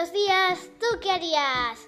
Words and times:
estos 0.00 0.14
días, 0.14 0.58
¿tú 0.78 0.86
qué 1.02 1.10
harías? 1.10 1.78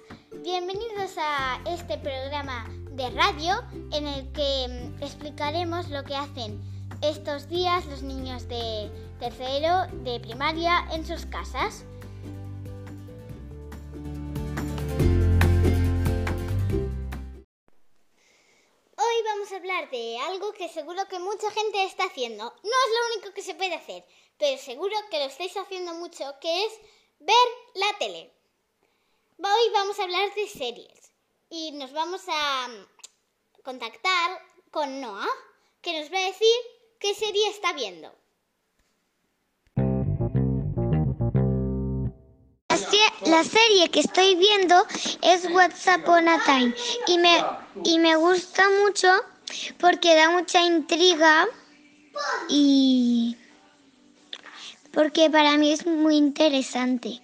Bienvenidos 0.43 1.15
a 1.17 1.59
este 1.67 1.97
programa 1.97 2.69
de 2.91 3.09
radio 3.09 3.55
en 3.91 4.05
el 4.05 4.31
que 4.33 4.67
mm, 4.69 5.01
explicaremos 5.03 5.89
lo 5.89 6.03
que 6.03 6.15
hacen 6.15 6.61
estos 7.01 7.49
días 7.49 7.87
los 7.87 8.03
niños 8.03 8.47
de 8.47 8.91
tercero 9.19 9.87
de 10.03 10.19
primaria 10.19 10.85
en 10.91 11.07
sus 11.07 11.25
casas. 11.25 11.85
Hoy 18.95 19.23
vamos 19.25 19.51
a 19.51 19.55
hablar 19.55 19.89
de 19.89 20.19
algo 20.19 20.53
que 20.53 20.69
seguro 20.69 21.07
que 21.09 21.17
mucha 21.17 21.49
gente 21.49 21.83
está 21.83 22.03
haciendo. 22.03 22.43
No 22.43 22.51
es 22.51 22.61
lo 22.61 23.15
único 23.15 23.33
que 23.33 23.41
se 23.41 23.55
puede 23.55 23.73
hacer, 23.73 24.05
pero 24.37 24.61
seguro 24.61 24.95
que 25.09 25.17
lo 25.17 25.25
estáis 25.25 25.57
haciendo 25.57 25.95
mucho, 25.95 26.25
que 26.39 26.65
es 26.65 26.73
ver 27.25 27.47
la 27.75 27.97
tele. 27.99 28.31
Hoy 29.37 29.71
vamos 29.73 29.99
a 29.99 30.03
hablar 30.03 30.33
de 30.35 30.47
series 30.47 31.11
y 31.49 31.71
nos 31.73 31.91
vamos 31.93 32.21
a 32.27 32.67
mm, 32.67 33.61
contactar 33.63 34.41
con 34.71 35.01
Noah, 35.01 35.27
que 35.81 35.99
nos 35.99 36.11
va 36.11 36.17
a 36.17 36.27
decir 36.27 36.55
qué 36.99 37.13
serie 37.13 37.49
está 37.49 37.73
viendo. 37.73 38.13
La 43.25 43.43
serie 43.43 43.89
que 43.89 44.01
estoy 44.01 44.35
viendo 44.35 44.75
es 45.21 45.49
WhatsApp 45.49 46.07
on 46.07 46.27
a 46.27 46.43
Time 46.43 46.75
y 47.07 47.17
me, 47.17 47.43
y 47.83 47.97
me 47.97 48.15
gusta 48.17 48.63
mucho 48.83 49.07
porque 49.79 50.13
da 50.13 50.29
mucha 50.29 50.61
intriga 50.61 51.47
y 52.49 53.37
porque 54.93 55.29
para 55.29 55.57
mí 55.57 55.71
es 55.71 55.85
muy 55.85 56.17
interesante. 56.17 57.22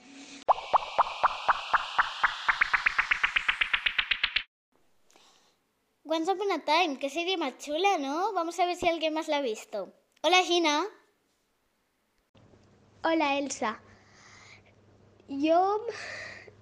Once 6.19 6.33
Upon 6.33 6.51
a 6.51 6.59
Time, 6.59 6.99
qué 6.99 7.09
serie 7.09 7.37
más 7.37 7.57
chula, 7.59 7.97
¿no? 7.97 8.33
Vamos 8.33 8.59
a 8.59 8.65
ver 8.65 8.75
si 8.75 8.89
alguien 8.89 9.13
más 9.13 9.29
la 9.29 9.37
ha 9.37 9.41
visto. 9.41 9.93
Hola 10.21 10.43
Gina. 10.43 10.85
Hola 13.05 13.37
Elsa. 13.37 13.81
Yo 15.29 15.79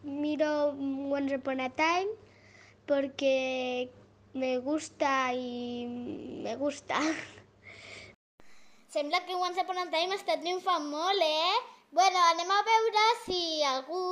miro 0.03 0.75
Once 1.09 1.37
Upon 1.37 1.59
a 1.59 1.71
Time 1.71 2.05
porque 2.85 3.89
me 4.33 4.59
gusta 4.59 5.33
y 5.33 5.87
me 5.87 6.55
gusta. 6.55 6.99
Sembla 8.89 9.25
que 9.25 9.33
Once 9.33 9.59
Upon 9.59 9.79
a 9.79 9.89
Time 9.89 10.13
està 10.13 10.37
triomfant 10.37 10.85
molt, 10.85 11.17
eh? 11.17 11.57
Bueno, 11.89 12.19
anem 12.29 12.51
a 12.53 12.61
veure 12.61 13.07
si 13.25 13.63
algú 13.73 14.03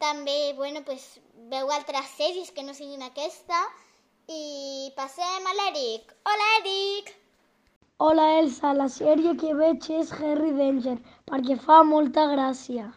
també, 0.00 0.54
bueno, 0.56 0.80
pues, 0.82 1.20
veu 1.52 1.68
altres 1.68 2.08
sèries 2.16 2.56
que 2.56 2.64
no 2.64 2.72
siguin 2.72 3.04
aquesta. 3.04 3.60
I 4.28 4.90
passem 4.96 5.44
a 5.46 5.52
l'Eric. 5.56 6.12
Hola, 6.26 6.46
Eric! 6.58 7.10
Hola 8.06 8.24
Elsa, 8.38 8.72
la 8.74 8.86
sèrie 8.94 9.34
que 9.38 9.52
veig 9.54 9.84
és 9.98 10.10
Harry 10.16 10.48
Danger, 10.56 10.94
perquè 11.30 11.54
fa 11.66 11.76
molta 11.90 12.24
gràcia. 12.32 12.88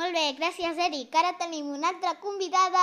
Molt 0.00 0.16
bé, 0.18 0.24
gràcies, 0.40 0.80
Eric. 0.86 1.14
Ara 1.20 1.36
tenim 1.42 1.68
una 1.76 1.92
altra 1.92 2.16
convidada 2.24 2.82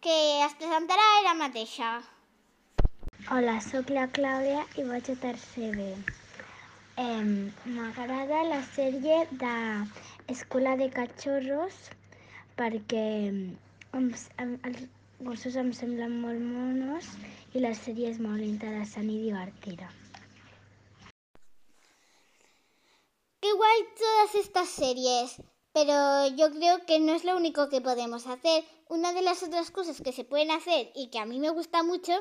que 0.00 0.16
es 0.48 0.56
presentarà 0.58 1.06
ella 1.20 1.36
mateixa. 1.42 1.92
Hola, 3.30 3.60
sóc 3.68 3.94
la 3.94 4.08
Clàudia 4.18 4.66
i 4.74 4.88
vaig 4.90 5.12
a 5.14 5.16
tercer 5.28 5.70
B. 5.76 5.86
Em, 7.04 7.30
M'agrada 7.76 8.42
la 8.50 8.60
sèrie 8.74 9.22
d'Escola 9.44 10.74
de 10.82 10.90
Cachorros 10.98 11.78
perquè 12.58 13.06
em, 13.30 13.40
em, 13.94 14.12
els 14.64 14.84
gossos 15.20 15.56
em 15.56 15.72
semblen 15.72 16.20
molt 16.20 16.40
monos 16.40 17.10
i 17.54 17.62
la 17.62 17.74
sèrie 17.74 18.10
és 18.10 18.18
molt 18.18 18.42
interessant 18.42 19.10
i. 19.10 19.32
Qué 23.40 23.52
guay 23.52 23.84
todas 23.98 24.34
estas 24.34 24.68
series. 24.68 25.36
Pero 25.74 26.28
yo 26.36 26.52
creo 26.52 26.86
que 26.86 27.00
no 27.00 27.14
es 27.14 27.24
lo 27.24 27.36
único 27.36 27.68
que 27.68 27.80
podemos 27.80 28.28
hacer. 28.28 28.64
Una 28.88 29.12
de 29.12 29.22
las 29.22 29.42
otras 29.42 29.72
cosas 29.72 30.00
que 30.00 30.12
se 30.12 30.22
pueden 30.22 30.52
hacer 30.52 30.92
y 30.94 31.08
que 31.08 31.18
a 31.18 31.26
mí 31.26 31.40
me 31.40 31.50
gusta 31.50 31.82
mucho 31.82 32.12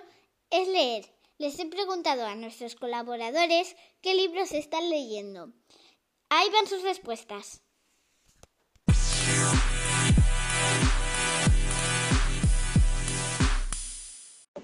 es 0.50 0.68
leer. 0.68 1.06
Les 1.38 1.60
he 1.60 1.68
preguntado 1.68 2.25
a 2.25 2.36
nuestros 2.36 2.74
colaboradores 2.74 3.75
qué 4.02 4.16
libros 4.16 4.54
están 4.54 4.90
leyendo. 4.90 5.54
Ahí 6.30 6.50
van 6.50 6.66
sus 6.66 6.81
respuestas. 6.81 7.62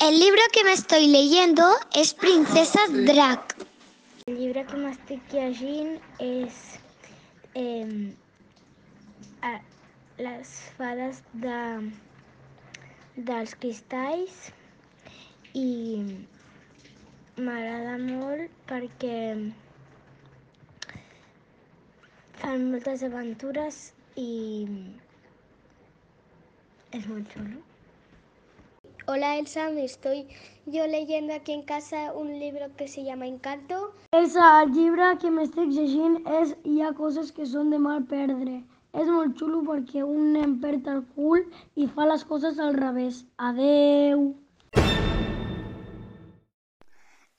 El 0.01 0.17
libro 0.17 0.41
que 0.53 0.63
me 0.63 0.71
estoy 0.71 1.07
leyendo 1.07 1.63
es 1.93 2.13
Princesas 2.13 2.89
Drac. 3.05 3.57
El 4.27 4.37
llibre 4.37 4.63
que 4.65 4.77
m'estic 4.79 5.33
llegint 5.35 5.97
és 6.23 6.55
eh, 7.59 8.15
a, 9.43 9.51
les 10.23 10.53
fades 10.77 11.19
de, 11.43 11.59
dels 13.31 13.55
cristalls 13.59 14.37
i 15.59 15.67
m'agrada 17.35 17.97
molt 18.05 18.55
perquè 18.71 19.17
fan 22.39 22.69
moltes 22.71 23.03
aventures 23.09 23.81
i 24.15 24.29
és 26.95 27.11
molt 27.11 27.35
xulo. 27.35 27.68
Hola 29.11 29.37
Elsa, 29.37 29.71
me 29.71 29.85
estoy 29.85 30.27
yo 30.67 30.85
leyendo 30.85 31.33
aquí 31.33 31.51
en 31.51 31.63
casa 31.63 32.13
un 32.13 32.39
libro 32.39 32.75
que 32.77 32.87
se 32.87 33.03
llama 33.03 33.25
Encanto. 33.25 33.95
Elsa, 34.11 34.61
el 34.61 34.71
llibre 34.71 35.17
que 35.17 35.31
m'estic 35.33 35.71
llegint 35.73 36.19
és 36.41 36.51
Hi 36.63 36.83
ha 36.83 36.91
coses 36.99 37.31
que 37.33 37.47
són 37.53 37.73
de 37.73 37.79
mal 37.87 38.05
perdre. 38.11 38.59
És 38.93 39.09
molt 39.15 39.33
xulo 39.41 39.63
perquè 39.71 40.05
un 40.05 40.29
nen 40.35 40.55
perd 40.61 40.93
el 40.93 41.01
cul 41.17 41.41
i 41.73 41.89
fa 41.97 42.05
les 42.13 42.27
coses 42.31 42.61
al 42.61 42.77
revés. 42.77 43.25
Adeu! 43.49 44.25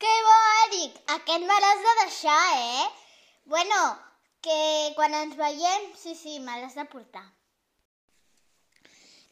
Que 0.03 0.15
bo, 0.27 0.37
Eric! 0.67 1.03
Aquest 1.21 1.51
me 1.53 1.65
l'has 1.67 1.89
de 1.89 1.99
deixar, 2.05 2.47
eh? 2.67 2.89
Bueno, 3.55 3.83
que 4.43 4.63
quan 4.99 5.15
ens 5.23 5.39
veiem, 5.39 5.93
sí, 5.95 6.19
sí, 6.19 6.41
me 6.41 6.59
l'has 6.59 6.75
de 6.75 6.91
portar. 6.97 7.29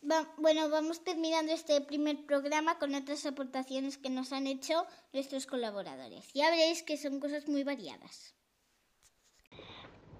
Bueno, 0.00 0.70
vamos 0.70 1.02
terminando 1.02 1.52
este 1.52 1.80
primer 1.80 2.24
programa 2.24 2.78
con 2.78 2.94
otras 2.94 3.26
aportaciones 3.26 3.98
que 3.98 4.10
nos 4.10 4.32
han 4.32 4.46
hecho 4.46 4.86
nuestros 5.12 5.46
colaboradores. 5.46 6.32
Ya 6.34 6.50
veréis 6.50 6.82
que 6.84 6.96
son 6.96 7.18
cosas 7.18 7.48
muy 7.48 7.64
variadas. 7.64 8.34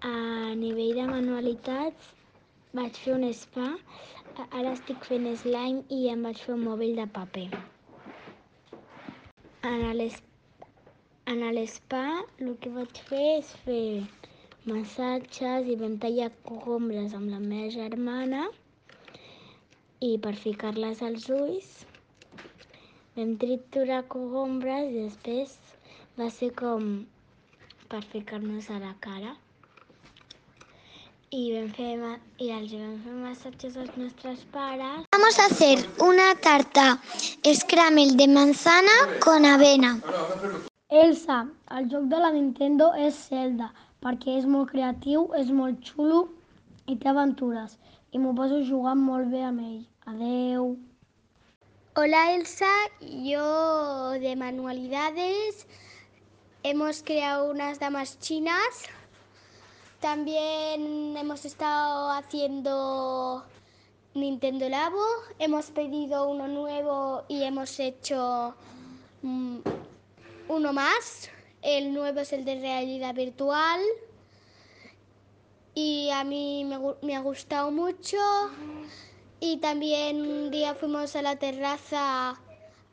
A 0.01 0.55
nivell 0.55 0.95
de 0.95 1.07
manualitats 1.07 2.11
vaig 2.73 2.95
fer 3.03 3.15
un 3.15 3.25
spa, 3.35 3.71
ara 4.51 4.75
estic 4.77 5.03
fent 5.09 5.27
slime 5.43 5.83
i 5.95 6.09
em 6.13 6.23
vaig 6.27 6.39
fer 6.43 6.55
un 6.55 6.63
mòbil 6.67 6.95
de 6.99 7.07
paper. 7.17 7.49
En 11.27 11.43
l'espa 11.55 12.05
el 12.39 12.55
que 12.63 12.71
vaig 12.77 13.03
fer 13.11 13.27
és 13.41 13.51
fer 13.65 13.83
massatges 14.71 15.67
i 15.67 15.79
vam 15.83 15.99
tallar 16.03 16.31
cogombres 16.51 17.15
amb 17.19 17.31
la 17.35 17.43
meva 17.43 17.71
germana 17.75 18.49
i 20.01 20.15
per 20.23 20.35
ficar-les 20.39 21.01
als 21.03 21.27
ulls 21.35 21.71
vam 23.17 23.35
triturar 23.43 24.05
cogombres 24.15 24.93
i 24.93 25.05
després 25.09 25.55
va 26.21 26.29
ser 26.31 26.53
com 26.61 26.85
per 27.91 28.03
ficar-nos 28.13 28.69
a 28.71 28.79
la 28.85 28.95
cara 29.07 29.33
i, 31.31 31.41
vam 31.53 31.67
fer, 31.77 31.91
i 32.45 32.51
els 32.59 32.71
vam 32.73 32.95
fer 33.05 33.17
massatges 33.25 33.77
als 33.77 33.97
nostres 34.01 34.45
pares. 34.55 35.03
Vamos 35.13 35.39
a 35.39 35.47
hacer 35.47 35.75
una 36.07 36.29
tarta 36.47 36.87
scramble 37.61 38.15
de 38.17 38.29
manzana 38.29 38.97
con 39.25 39.45
avena. 39.45 39.99
Elsa, 40.89 41.43
el 41.77 41.91
joc 41.91 42.09
de 42.09 42.23
la 42.23 42.33
Nintendo 42.33 42.93
és 42.97 43.19
Zelda, 43.29 43.69
perquè 44.01 44.39
és 44.39 44.47
molt 44.47 44.71
creatiu, 44.71 45.27
és 45.37 45.51
molt 45.53 45.83
xulo 45.85 46.23
i 46.87 46.97
té 46.97 47.11
aventures. 47.11 47.77
I 48.11 48.17
m'ho 48.17 48.31
passo 48.37 48.59
jugant 48.65 49.01
molt 49.05 49.29
bé 49.29 49.41
amb 49.45 49.61
ell. 49.61 49.81
Adeu! 50.11 50.69
Hola 52.01 52.21
Elsa, 52.33 52.71
yo 53.05 54.13
de 54.23 54.35
manualidades 54.35 55.67
hemos 56.63 57.03
creado 57.03 57.51
unas 57.51 57.79
damas 57.79 58.19
chinas. 58.19 58.87
También 60.01 61.19
hemos 61.19 61.45
estado 61.45 62.09
haciendo 62.13 63.45
Nintendo 64.15 64.71
Labo. 64.71 65.05
Hemos 65.39 65.71
pedido 65.71 66.31
uno 66.31 66.49
nuevo 66.49 67.25
y 67.29 67.43
hemos 67.43 67.79
hecho 67.79 68.55
mm, 69.21 69.59
uno 70.49 70.73
más. 70.73 71.29
El 71.61 71.93
nuevo 71.93 72.21
es 72.21 72.33
el 72.33 72.47
de 72.47 72.59
realidad 72.59 73.15
virtual. 73.15 73.81
Y 75.79 76.11
a 76.11 76.25
mí 76.25 76.65
me, 76.65 76.77
me 77.03 77.15
ha 77.15 77.21
gustado 77.21 77.71
mucho. 77.71 78.19
Y 79.39 79.59
también 79.59 80.23
un 80.23 80.51
día 80.51 80.75
fuimos 80.75 81.15
a 81.15 81.23
la 81.23 81.37
terraza 81.37 82.35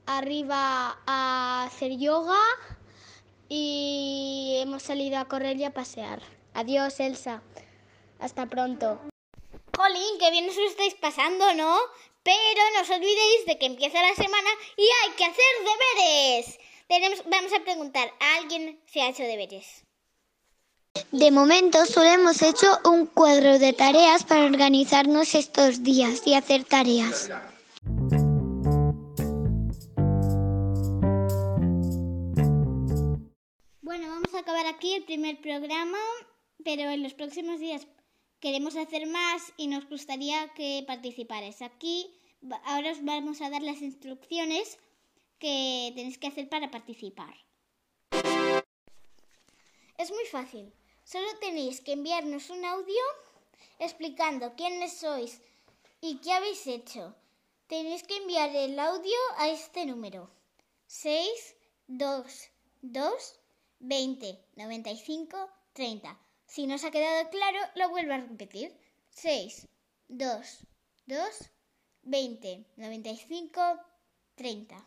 arriba 0.05 0.95
a 1.07 1.63
hacer 1.63 1.97
yoga 1.97 2.37
y 3.49 4.57
hemos 4.61 4.83
salido 4.83 5.17
a 5.17 5.25
correr 5.25 5.57
y 5.57 5.63
a 5.63 5.73
pasear. 5.73 6.21
Adiós, 6.53 6.99
Elsa. 6.99 7.41
Hasta 8.19 8.45
pronto. 8.45 9.01
Jolín, 9.75 10.19
qué 10.19 10.29
bien 10.29 10.47
os 10.47 10.55
lo 10.55 10.67
estáis 10.67 10.93
pasando, 10.93 11.55
¿no? 11.55 11.75
Pero 12.21 12.61
no 12.75 12.81
os 12.81 12.89
olvidéis 12.91 13.47
de 13.47 13.57
que 13.57 13.65
empieza 13.65 13.99
la 13.99 14.13
semana 14.13 14.49
y 14.77 14.83
hay 14.83 15.11
que 15.17 15.25
hacer 15.25 15.53
deberes. 15.71 16.59
Tenemos, 16.87 17.23
vamos 17.25 17.51
a 17.51 17.63
preguntar, 17.63 18.13
¿a 18.19 18.35
alguien 18.35 18.79
se 18.85 19.01
ha 19.01 19.09
hecho 19.09 19.23
deberes? 19.23 19.84
De 21.11 21.29
momento 21.31 21.85
solo 21.85 22.09
hemos 22.09 22.41
hecho 22.41 22.67
un 22.85 23.05
cuadro 23.05 23.59
de 23.59 23.73
tareas 23.73 24.23
para 24.23 24.45
organizarnos 24.45 25.35
estos 25.35 25.83
días 25.83 26.25
y 26.25 26.35
hacer 26.35 26.63
tareas. 26.63 27.29
Bueno, 33.81 34.09
vamos 34.09 34.33
a 34.33 34.39
acabar 34.39 34.65
aquí 34.67 34.93
el 34.93 35.03
primer 35.03 35.41
programa, 35.41 35.97
pero 36.63 36.89
en 36.89 37.03
los 37.03 37.13
próximos 37.13 37.59
días 37.59 37.87
queremos 38.39 38.77
hacer 38.77 39.05
más 39.07 39.53
y 39.57 39.67
nos 39.67 39.89
gustaría 39.89 40.49
que 40.53 40.83
participarais. 40.87 41.61
Aquí 41.61 42.07
ahora 42.65 42.91
os 42.91 43.03
vamos 43.03 43.41
a 43.41 43.49
dar 43.49 43.63
las 43.63 43.81
instrucciones 43.81 44.79
que 45.39 45.91
tenéis 45.93 46.17
que 46.17 46.27
hacer 46.27 46.47
para 46.47 46.71
participar. 46.71 47.35
Es 49.97 50.11
muy 50.11 50.25
fácil. 50.31 50.73
Solo 51.05 51.27
tenéis 51.39 51.79
que 51.81 51.93
enviarnos 51.93 52.49
un 52.49 52.65
audio 52.65 53.03
explicando 53.77 54.55
quiénes 54.55 54.97
sois 54.97 55.39
y 56.01 56.17
qué 56.17 56.33
habéis 56.33 56.65
hecho. 56.65 57.13
Tenéis 57.67 58.01
que 58.03 58.17
enviar 58.17 58.55
el 58.55 58.79
audio 58.79 59.19
a 59.37 59.49
este 59.49 59.85
número. 59.85 60.31
622 60.87 63.39
20 63.79 64.45
95 64.55 65.49
30. 65.73 66.19
Si 66.47 66.65
no 66.65 66.73
os 66.75 66.83
ha 66.83 66.89
quedado 66.89 67.29
claro, 67.29 67.59
lo 67.75 67.89
vuelvo 67.89 68.13
a 68.13 68.17
repetir. 68.17 68.75
6 69.11 69.67
2 70.07 70.59
2 71.05 71.51
20 72.01 72.65
95 72.77 73.61
30. 74.35 74.83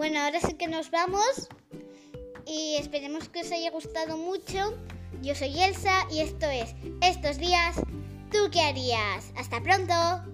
Bueno, 0.00 0.18
ahora 0.20 0.40
sí 0.40 0.54
que 0.54 0.66
nos 0.66 0.90
vamos 0.90 1.50
y 2.46 2.76
esperemos 2.76 3.28
que 3.28 3.42
os 3.42 3.52
haya 3.52 3.70
gustado 3.70 4.16
mucho. 4.16 4.74
Yo 5.20 5.34
soy 5.34 5.60
Elsa 5.60 6.06
y 6.10 6.20
esto 6.20 6.46
es 6.46 6.74
Estos 7.02 7.36
días, 7.36 7.76
¿tú 8.32 8.48
qué 8.50 8.62
harías? 8.62 9.30
Hasta 9.36 9.62
pronto. 9.62 10.29